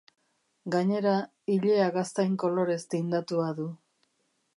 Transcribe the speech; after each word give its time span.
Gainera, 0.75 1.11
ilea 1.55 1.89
gaztain 1.97 2.33
kolorez 2.45 2.79
tindatua 2.95 3.51
du. 3.61 3.67